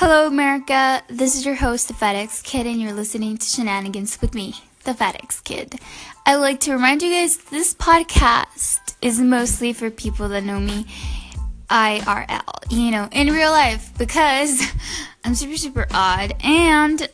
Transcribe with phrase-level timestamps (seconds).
[0.00, 1.02] Hello, America.
[1.08, 4.92] This is your host, the FedEx Kid, and you're listening to Shenanigans with me, the
[4.92, 5.74] FedEx Kid.
[6.24, 10.86] I'd like to remind you guys this podcast is mostly for people that know me
[11.68, 14.62] IRL, you know, in real life, because
[15.24, 17.08] I'm super, super odd, and uh,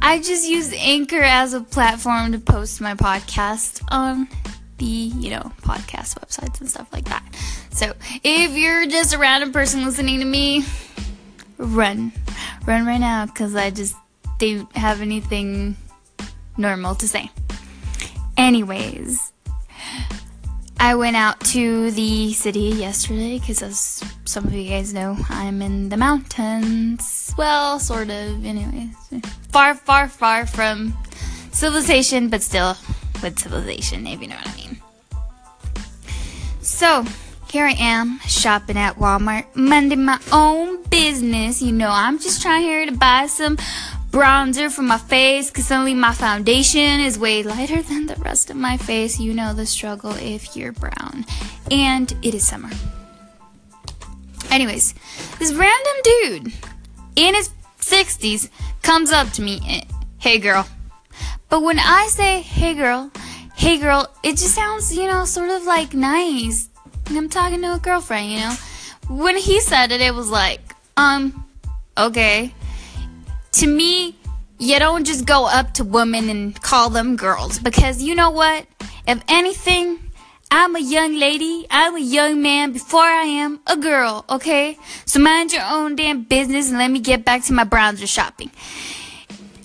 [0.00, 4.28] I just use Anchor as a platform to post my podcast on
[4.78, 7.24] the, you know, podcast websites and stuff like that.
[7.80, 10.66] So if you're just a random person listening to me,
[11.56, 12.12] run.
[12.66, 13.96] Run right now because I just
[14.36, 15.78] don't have anything
[16.58, 17.30] normal to say.
[18.36, 19.32] Anyways,
[20.78, 25.62] I went out to the city yesterday because, as some of you guys know, I'm
[25.62, 27.34] in the mountains.
[27.38, 28.94] Well, sort of, anyways.
[29.52, 30.92] Far, far, far from
[31.50, 32.76] civilization, but still
[33.22, 34.76] with civilization, if you know what I mean.
[36.60, 37.06] So,
[37.50, 41.60] here I am shopping at Walmart, minding my own business.
[41.60, 43.56] You know, I'm just trying here to buy some
[44.10, 48.56] bronzer for my face because suddenly my foundation is way lighter than the rest of
[48.56, 49.18] my face.
[49.18, 51.26] You know the struggle if you're brown.
[51.70, 52.70] And it is summer.
[54.50, 54.94] Anyways,
[55.38, 56.52] this random dude
[57.16, 58.48] in his 60s
[58.82, 59.86] comes up to me, and,
[60.18, 60.66] hey girl.
[61.48, 63.10] But when I say hey girl,
[63.56, 66.69] hey girl, it just sounds, you know, sort of like nice
[67.16, 68.54] I'm talking to a girlfriend, you know?
[69.08, 70.60] When he said it, it was like,
[70.96, 71.44] um,
[71.98, 72.54] okay.
[73.52, 74.16] To me,
[74.58, 78.66] you don't just go up to women and call them girls because you know what?
[79.06, 79.98] If anything,
[80.50, 81.66] I'm a young lady.
[81.70, 84.78] I'm a young man before I am a girl, okay?
[85.06, 88.50] So mind your own damn business and let me get back to my bronzer shopping.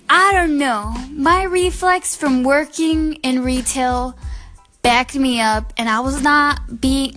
[0.10, 0.94] I don't know.
[1.12, 4.16] My reflex from working in retail
[4.86, 7.16] backed me up and I was not being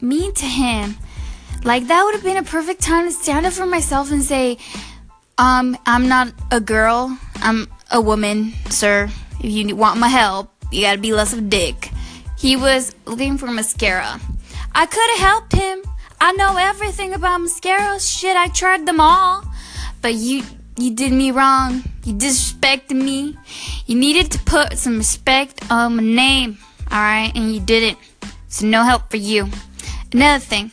[0.00, 0.96] mean to him.
[1.62, 4.58] Like that would have been a perfect time to stand up for myself and say,
[5.38, 7.16] um, I'm not a girl.
[7.36, 9.08] I'm a woman, sir.
[9.38, 11.90] If you want my help, you gotta be less of a dick.
[12.36, 14.18] He was looking for mascara.
[14.74, 15.84] I could have helped him.
[16.20, 18.00] I know everything about mascara.
[18.00, 19.44] Shit, I tried them all.
[20.02, 20.42] But you
[20.76, 21.84] you did me wrong.
[22.02, 23.38] You disrespected me.
[23.86, 26.58] You needed to put some respect on my name.
[26.92, 27.98] Alright, and you didn't.
[28.48, 29.48] So no help for you.
[30.12, 30.72] Another thing,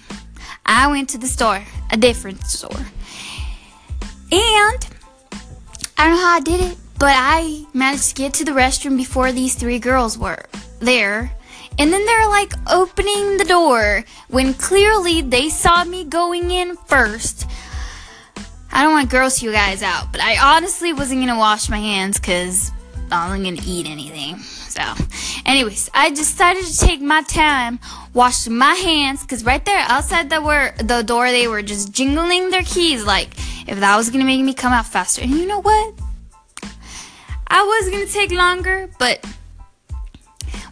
[0.65, 2.87] I went to the store, a different store.
[4.31, 4.87] And
[5.97, 8.97] I don't know how I did it, but I managed to get to the restroom
[8.97, 10.43] before these three girls were
[10.79, 11.31] there.
[11.79, 17.47] And then they're like opening the door when clearly they saw me going in first.
[18.71, 21.69] I don't want to gross you guys out, but I honestly wasn't going to wash
[21.69, 22.71] my hands because
[23.11, 24.39] I wasn't going to eat anything.
[25.45, 27.79] Anyways, I decided to take my time
[28.13, 32.63] washing my hands because right there outside the, the door, they were just jingling their
[32.63, 33.29] keys like
[33.67, 35.21] if that was going to make me come out faster.
[35.21, 35.93] And you know what?
[37.47, 39.25] I was going to take longer, but.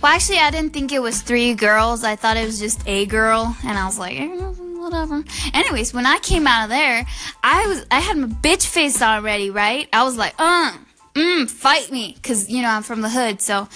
[0.01, 2.03] Well, actually, I didn't think it was three girls.
[2.03, 3.55] I thought it was just a girl.
[3.63, 5.23] And I was like, eh, whatever.
[5.53, 7.05] Anyways, when I came out of there,
[7.43, 9.87] I was I had my bitch face already, right?
[9.91, 10.73] I was like, uh,
[11.16, 12.16] mm, fight me.
[12.22, 13.42] Cause, you know, I'm from the hood.
[13.42, 13.68] So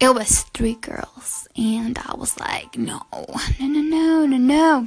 [0.00, 1.48] it was three girls.
[1.56, 4.86] And I was like, no, no, no, no, no, no.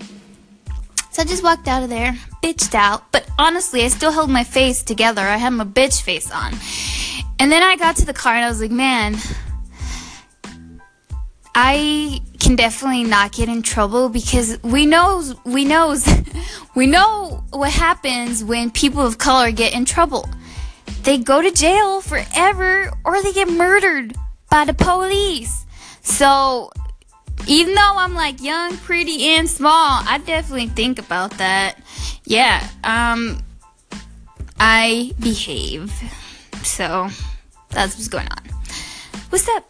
[1.12, 3.12] So I just walked out of there, bitched out.
[3.12, 5.22] But honestly, I still held my face together.
[5.22, 6.54] I had my bitch face on.
[7.40, 9.18] And then I got to the car and I was like, man,
[11.54, 16.08] I can definitely not get in trouble because we knows we knows
[16.76, 20.30] we know what happens when people of color get in trouble
[21.04, 24.16] they go to jail forever or they get murdered
[24.50, 25.66] by the police.
[26.02, 26.72] So,
[27.48, 31.76] even though I'm like young, pretty, and small, I definitely think about that.
[32.26, 33.42] Yeah, um,
[34.60, 35.92] I behave.
[36.64, 37.10] So,
[37.70, 38.44] that's what's going on.
[39.30, 39.66] What's up?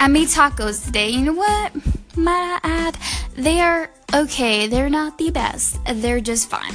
[0.00, 1.10] I made tacos today.
[1.10, 1.72] You know what?
[2.16, 2.98] My I add,
[3.36, 4.66] they are okay.
[4.66, 5.78] They're not the best.
[5.86, 6.74] They're just fine.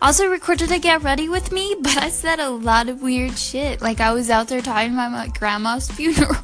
[0.00, 3.80] Also recorded a get ready with me, but I said a lot of weird shit.
[3.80, 6.36] Like I was out there talking about my grandma's funeral.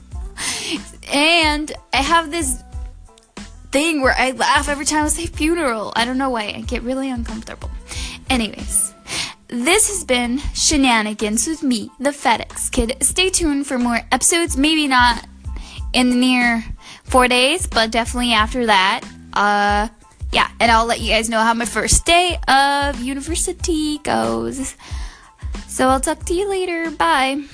[1.12, 2.62] and I have this
[3.70, 5.93] thing where I laugh every time I say funeral.
[5.94, 6.52] I don't know why.
[6.56, 7.70] I get really uncomfortable.
[8.31, 8.94] Anyways,
[9.49, 12.96] this has been Shenanigans with me, the FedEx Kid.
[13.00, 14.56] Stay tuned for more episodes.
[14.56, 15.26] Maybe not
[15.93, 16.64] in the near
[17.05, 19.02] four days, but definitely after that.
[19.32, 19.88] Uh,
[20.32, 24.76] yeah, and I'll let you guys know how my first day of university goes.
[25.66, 26.90] So I'll talk to you later.
[26.90, 27.44] Bye.